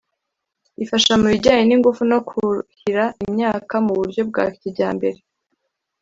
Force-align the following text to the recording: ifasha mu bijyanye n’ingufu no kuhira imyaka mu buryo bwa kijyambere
ifasha 0.83 1.11
mu 1.19 1.27
bijyanye 1.33 1.63
n’ingufu 1.65 2.01
no 2.11 2.19
kuhira 2.27 3.03
imyaka 3.25 3.73
mu 3.85 3.91
buryo 3.99 4.21
bwa 4.29 4.45
kijyambere 4.59 5.19